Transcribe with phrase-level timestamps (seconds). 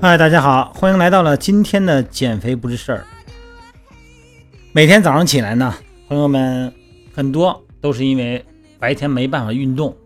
[0.00, 3.04] 嗨，大家好，欢迎来到了今天的减肥不是事儿。
[4.70, 5.74] 每天早上起来呢，
[6.06, 6.72] 朋友们
[7.12, 8.44] 很多都是因为
[8.78, 9.96] 白天没办法运动，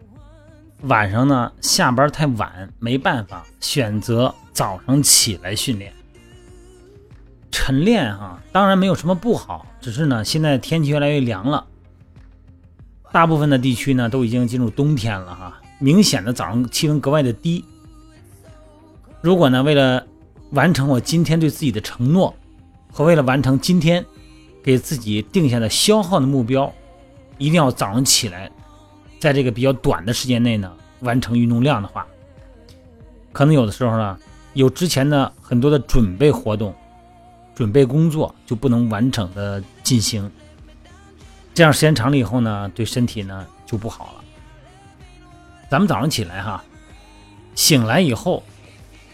[0.84, 5.92] 晚上呢下班太晚没办法，选择早上起来训练。
[7.50, 11.66] 晨练哈，当然没有什么不好，只是呢现在天气越来越凉了，
[13.12, 17.62] 大部分的地区呢都已经进入冬天了哈，明显的早上气温格外的低。
[19.22, 20.04] 如果呢，为了
[20.50, 22.34] 完成我今天对自己的承诺，
[22.92, 24.04] 和为了完成今天
[24.64, 26.70] 给自己定下的消耗的目标，
[27.38, 28.50] 一定要早上起来，
[29.20, 32.04] 在这个比较短的时间内呢，完成运动量的话，
[33.30, 34.18] 可能有的时候呢，
[34.54, 36.74] 有之前的很多的准备活动、
[37.54, 40.28] 准备工作就不能完整的进行，
[41.54, 44.24] 这样时间长了以后呢，对身体呢就不好了。
[45.70, 46.64] 咱们早上起来哈，
[47.54, 48.42] 醒来以后。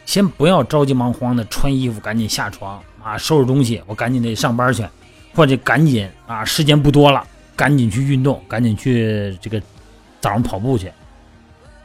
[0.09, 4.83] 先不要着急忙慌的穿衣服，赶紧下床啊，收拾东西，我赶紧得上班去，
[5.35, 7.23] 或者赶紧啊，时间不多了，
[7.55, 9.61] 赶紧去运动，赶紧去这个
[10.19, 10.91] 早上跑步去。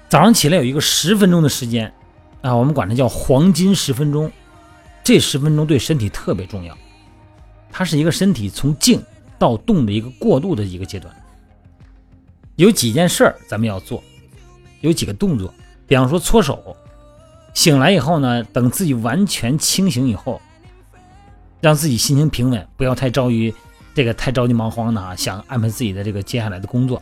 [0.08, 1.94] 早上起来有一个十分钟的时间
[2.42, 4.32] 啊，我们管它叫黄金十分钟，
[5.04, 6.78] 这十分钟对身体特别重要，
[7.70, 9.04] 它是一个身体从静
[9.38, 11.14] 到动的一个过渡的一个阶段。
[12.56, 14.02] 有几件事儿咱们要做，
[14.80, 15.54] 有几个动作，
[15.86, 16.74] 比方说搓手。
[17.54, 20.42] 醒来以后呢，等自己完全清醒以后，
[21.62, 23.54] 让自己心情平稳，不要太着于
[23.94, 27.02] 这个太着急忙慌的啊，想安排自己的这个接下来的工作。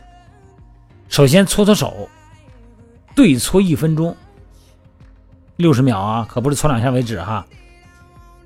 [1.08, 2.08] 首先搓搓手，
[3.14, 4.14] 对搓一分钟，
[5.56, 7.46] 六十秒啊，可不是搓两下为止哈。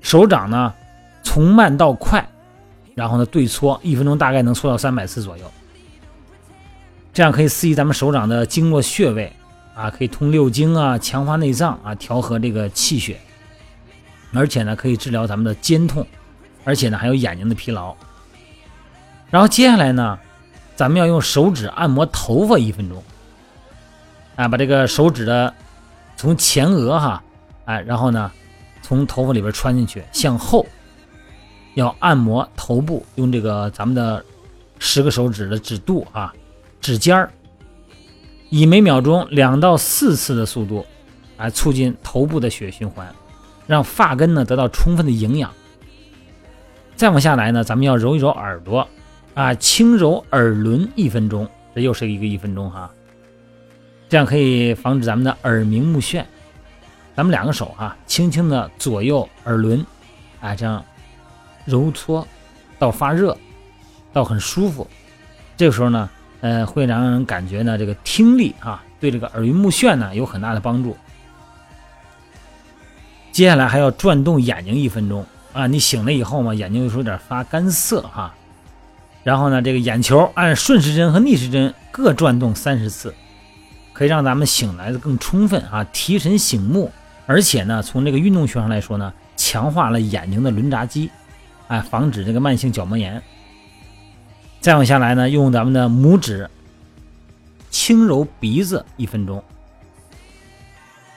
[0.01, 0.73] 手掌呢
[1.23, 2.25] 从慢到快，
[2.95, 5.51] 然后呢对搓一分钟，大概能搓到三百次左右，
[7.11, 9.31] 这样可以刺激咱们手掌的经络穴位。
[9.77, 13.19] 啊，可以通六经啊，强化内脏啊，调和这个气血，
[14.33, 16.03] 而且呢，可以治疗咱们的肩痛，
[16.63, 17.95] 而且呢，还有眼睛的疲劳。
[19.29, 20.17] 然后接下来呢，
[20.75, 23.03] 咱们要用手指按摩头发一分钟，
[24.35, 25.53] 啊，把这个手指的
[26.15, 27.23] 从前额哈，
[27.65, 28.31] 哎，然后呢，
[28.81, 30.65] 从头发里边穿进去，向后
[31.75, 34.25] 要按摩头部，用这个咱们的
[34.79, 36.33] 十个手指的指肚啊，
[36.81, 37.31] 指尖儿。
[38.49, 40.85] 以每秒钟两到四次的速度，
[41.37, 43.13] 来促进头部的血液循环，
[43.67, 45.51] 让发根呢得到充分的营养。
[46.95, 48.87] 再往下来呢，咱们要揉一揉耳朵，
[49.33, 52.89] 啊，轻揉耳轮一分钟，这又是一个一分钟哈。
[54.07, 56.23] 这样可以防止咱们的耳鸣目眩。
[57.15, 59.85] 咱们两个手哈，轻轻的左右耳轮，
[60.39, 60.83] 啊，这样
[61.65, 62.25] 揉搓
[62.79, 63.37] 到发热，
[64.13, 64.87] 到很舒服。
[65.57, 66.09] 这个时候呢。
[66.41, 70.95] 呃，会让人感觉呢，这个听力啊，对这个耳晕目眩呢有很大的帮助。
[73.31, 78.33] 接下来还要转动眼睛一分钟啊，你醒了以后嘛，眼睛有时候有点发干涩哈。
[79.23, 83.13] 然后呢，这个眼球按顺时针和逆时针各转动三十次，
[83.93, 86.91] 可以让咱们醒来的更充分啊，提神醒目。
[87.25, 91.11] 而且呢，从这个运动学上来说呢，强化了眼睛的轮匝肌，
[91.67, 93.21] 哎，防止这个慢性角膜炎。
[94.59, 96.49] 再往下来呢，用咱们的拇指
[97.69, 99.41] 轻揉鼻子一分钟。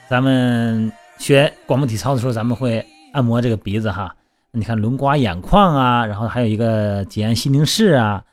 [0.09, 4.15] 咱们学广播体操的时候，咱们会按摩这个鼻子哈。
[4.51, 8.23] 你看轮刮眼眶啊，然后还有一个挤按心宁室啊，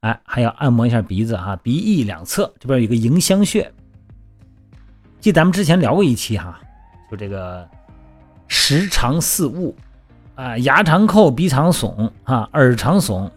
[0.00, 3.72] 哎，还要按摩一下鼻子哈，鼻翼两侧这边有一个迎香穴。
[5.20, 6.60] 记咱们之前聊过一期哈，
[7.10, 7.66] 就这个
[8.46, 9.74] 时长四物
[10.34, 13.30] 啊，牙长扣，鼻长耸啊，耳长耸。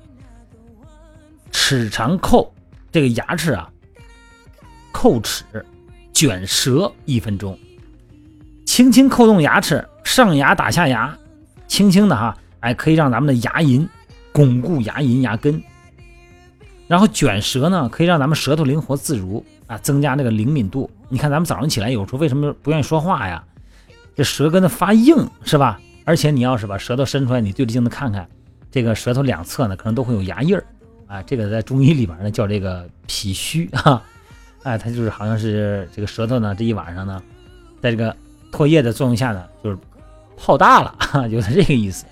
[1.53, 2.49] 齿长叩，
[2.91, 3.69] 这个牙齿啊，
[4.91, 5.45] 叩齿，
[6.11, 7.57] 卷舌一分钟，
[8.65, 11.15] 轻轻扣动牙齿，上牙打下牙，
[11.67, 13.87] 轻轻的哈，哎，可以让咱们的牙龈
[14.33, 15.63] 巩固牙龈牙根。
[16.87, 20.89] 然后卷舌呢，可以让咱们舌头灵活自如啊，增加这个灵敏度。
[21.07, 23.41] 你看咱们早上起来有时候为什么不愿意说话呀？
[24.15, 25.15] 这舌根子发硬
[25.45, 25.79] 是吧？
[26.03, 28.27] 而且你要是把舌头伸出来，你对着镜子看看，
[28.69, 30.63] 这个舌头两侧呢，可能都会有牙印儿。
[31.13, 34.01] 啊，这个在中医里边呢叫这个脾虚哈，
[34.63, 37.21] 哎，它就是好像是这个舌头呢这一晚上呢，
[37.79, 38.15] 在这个
[38.51, 39.77] 唾液的作用下呢，就是
[40.35, 42.03] 泡大了，哈，就是这个意思。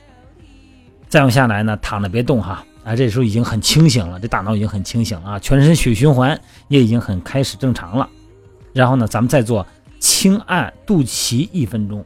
[1.09, 8.07] 再往下来呢，躺着别动哈，啊，这时候已经很清醒了，这大脑已经很清醒了啊，全身血循环也已经很开始正常了。
[8.71, 9.65] 然后呢，咱们再做
[9.99, 12.05] 轻按肚脐一分钟，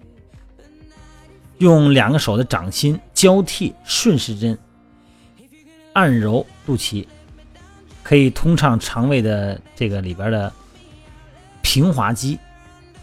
[1.57, 4.57] 用两个手的掌心交替顺时针。
[5.95, 7.07] 按揉肚脐，
[8.03, 10.51] 可以通畅肠胃的这个里边的
[11.61, 12.37] 平滑肌，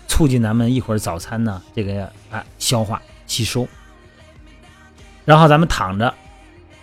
[0.07, 3.67] 促进咱们一会儿早餐呢这个啊消化吸收。
[5.25, 6.13] 然后咱们躺着，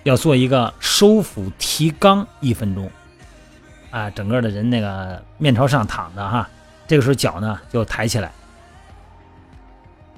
[0.01, 2.89] 要做一个收腹提肛一分钟，
[3.91, 6.49] 啊，整个的人那个面朝上躺着哈，
[6.87, 8.31] 这个时候脚呢就抬起来，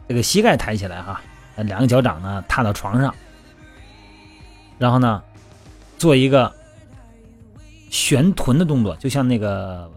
[0.08, 1.20] 这个膝盖抬起来哈，
[1.58, 3.14] 两个脚掌呢踏到床上，
[4.78, 5.22] 然后呢
[6.02, 6.52] 做一个
[7.92, 9.88] 旋臀的动作，就像那个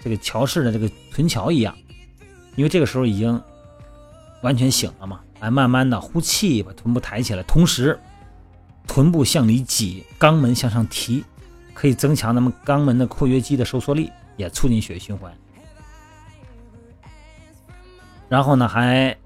[0.00, 1.72] 这个桥式的这个臀桥一样，
[2.56, 3.40] 因为这个时候已经
[4.42, 5.20] 完全醒了嘛。
[5.38, 7.96] 来，慢慢的呼气，把臀部抬起来，同时
[8.88, 11.24] 臀部向里挤，肛门向上提，
[11.74, 15.32] 可以增强咱们肛门的括约肌的收缩力，也促进血液循环。
[18.28, 19.16] 然后呢，还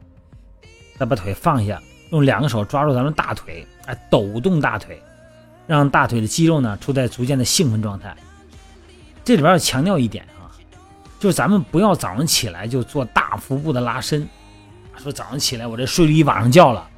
[0.98, 5.02] 再把腿放下，用两个手抓住咱们大腿，哎，抖动大腿，
[5.66, 8.14] 让大腿的肌肉呢处在逐渐的兴奋状态。
[9.24, 10.52] 这里边要强调一点啊，
[11.18, 14.28] 就是咱们不要早上起来就做大腹部的拉伸。
[14.96, 16.88] 说早上起来，我这睡了一晚上觉了，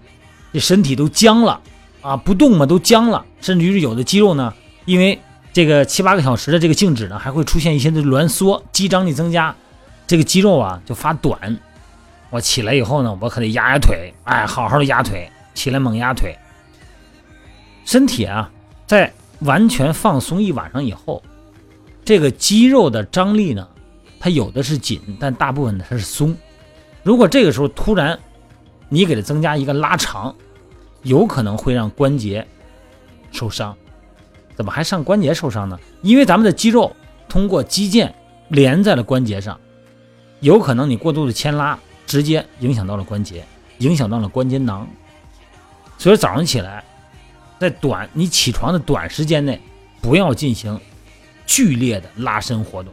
[0.53, 1.61] 这身体都僵了
[2.03, 4.53] 啊，不动嘛都僵了，甚至于有的肌肉呢，
[4.85, 5.19] 因为
[5.53, 9.55] 这个七八个小时的这个静止呢，还会出现一些的挛缩，肌张力增加，
[10.07, 11.59] 这个肌肉啊就发短。
[12.29, 16.37] 我起来以后呢，我可得压压腿，哎，好好的压腿，起来猛压腿。
[17.85, 18.51] 身体啊，
[18.87, 21.23] 在完全放松一晚上以后，
[22.05, 23.67] 这个肌肉的张力呢，
[24.21, 26.35] 它有的是紧，但大部分呢它是松。
[27.03, 28.19] 如果这个时候突然，
[28.89, 30.35] 你给它增加一个拉长，
[31.03, 32.47] 有可能会让关节
[33.33, 33.77] 受伤。
[34.55, 35.79] 怎么还上关节受伤呢？
[36.03, 36.95] 因为咱们的肌肉
[37.29, 38.11] 通过肌腱
[38.49, 39.59] 连在了关节上，
[40.41, 43.45] 有可能你过度的牵拉，直接影响到了关节，
[43.79, 44.87] 影响到了关节囊。
[45.99, 46.85] 所以早上起来，
[47.59, 49.61] 在短你起床的短时间内，
[50.01, 50.81] 不要进行
[51.47, 52.93] 剧烈的拉伸活动，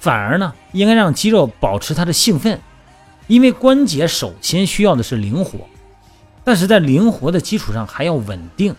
[0.00, 2.60] 反而呢，应该让肌肉保持它的兴奋。
[3.26, 5.60] 因为关节首先需要的是灵活，
[6.44, 8.74] 但是在灵活的基础上还要稳定。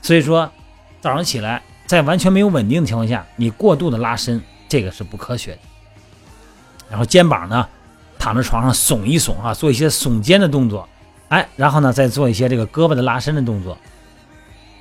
[0.00, 0.50] 所以说，
[1.02, 4.40] 早上起来在完全没有稳定的情况下，你过度的拉伸，
[4.70, 5.58] 这个是不科学的。
[6.88, 7.68] 然后肩膀呢，
[8.18, 10.88] 躺在床上耸一耸啊，做一些耸肩的动作，
[11.30, 13.76] 哎，然后呢再做一些这个胳膊的拉伸的动作。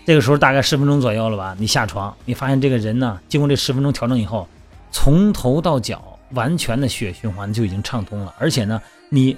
[0.05, 4.47] 这个时候大概十分钟左右了吧，你下床，你发现这个人呢，经过这十分钟调整以后，
[4.91, 6.15] 从头到脚。
[6.33, 8.79] 完全的血循环就已经畅通了，而且呢，
[9.09, 9.35] 你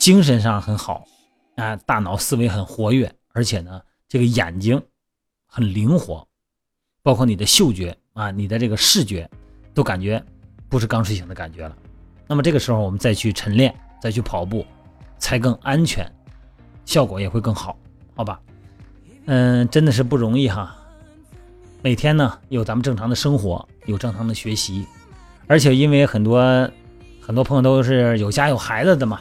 [0.00, 1.06] 精神上很好，
[1.54, 4.82] 啊，大脑思维很活跃，而且呢，这个眼睛
[5.46, 6.26] 很灵活，
[7.04, 9.30] 包括你的嗅觉啊，你的这个视觉
[9.72, 10.20] 都感觉
[10.68, 11.76] 不是刚睡醒的感觉了。
[12.26, 13.72] 那么这个时候我们再去晨练，
[14.02, 14.66] 再去跑步，
[15.20, 16.04] 才更安全，
[16.84, 17.76] 效果也会更好，
[18.14, 18.40] 好吧？
[19.26, 20.76] 嗯，真的是不容易哈。
[21.82, 24.86] 每天呢，有咱们正常的生活，有正常的学习。
[25.46, 26.70] 而且因为很多
[27.20, 29.20] 很多朋友都是有家有孩子的嘛，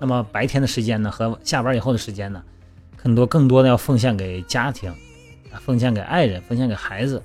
[0.00, 2.42] 那么白天的时间呢和下班以后的时间呢，
[2.96, 4.92] 很多更多的要奉献给家庭，
[5.60, 7.22] 奉献给爱人，奉献给孩子。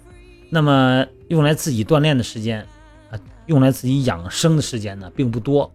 [0.50, 2.60] 那么用来自己锻炼的时间，
[3.10, 5.74] 啊，用来自己养生的时间呢并不多。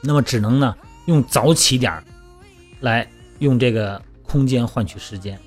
[0.00, 2.00] 那么只能呢用早起点
[2.80, 3.08] 来
[3.38, 5.38] 用这个空间换取时间。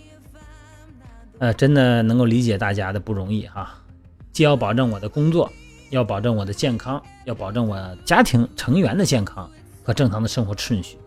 [1.40, 3.82] 呃，真的能够理解大家的不容易哈，
[4.32, 5.52] 既要保证我的工作。
[5.90, 9.52] 要保证我的健康，要保证我家庭成员的健康
[9.84, 10.98] 和正常的生活顺序。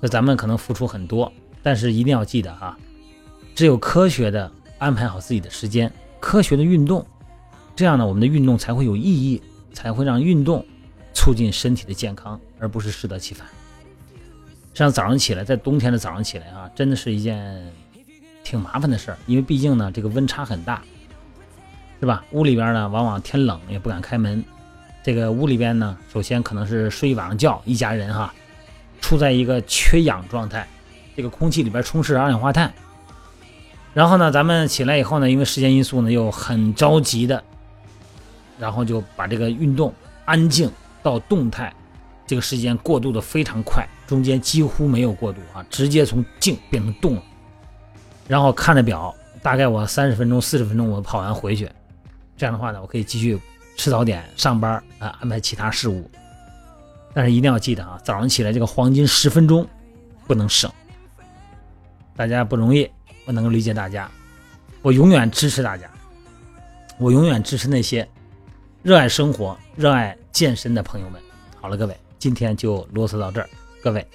[0.00, 1.30] 那咱们可能付出很多，
[1.62, 2.74] 但是一定要记得哈，
[3.54, 7.06] 只有科学的安排好自己的时间，科学的运动，
[7.74, 9.42] 这样呢，我们的运动才会有意义，
[9.74, 10.64] 才会让运动
[11.12, 13.46] 促进身体的健康，而不是适得其反。
[14.76, 17.66] 像早上起来，在冬天的早上起来啊，真的是一件
[18.44, 20.82] 挺麻烦的事儿，因为毕竟呢，这个温差很大。
[21.98, 22.22] 是吧？
[22.32, 24.44] 屋里边呢，往往天冷也不敢开门。
[25.02, 28.34] 这个屋里边呢，首先可能是睡一晚上觉，一家人哈，
[29.00, 30.68] 处在一个缺氧状态，
[31.16, 32.70] 这个空气里边充斥二氧化碳。
[33.94, 37.42] 然后呢，咱们起来以后呢，因为时间因素呢，又很着急的，
[38.58, 39.94] 然后就把这个运动
[40.26, 40.70] 安静
[41.02, 41.72] 到动态，
[42.26, 47.22] 这个时间过渡的非常快，中间几乎没有过渡啊，直接从静变成动了。
[48.28, 51.70] 然后看着表，大概我三十分钟、四十分钟我跑完回去。
[52.36, 53.40] 这样的话呢，我可以继续
[53.76, 56.10] 吃早点、上班啊，安排其他事务。
[57.14, 59.66] 但是一定要记得啊，早上起来这个黄金十分钟
[60.26, 60.70] 不能省。
[62.14, 62.90] 大家不容易，
[63.24, 64.10] 我能够理解大家，
[64.82, 65.90] 我永远支持大家，
[66.98, 68.06] 我永远支持那些
[68.82, 71.20] 热爱生活、热爱健身的朋友们。
[71.60, 73.48] 好了，各位，今天就啰嗦到这儿，
[73.82, 74.06] 各位，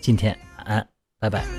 [0.00, 0.88] 今天晚安，
[1.18, 1.57] 拜拜。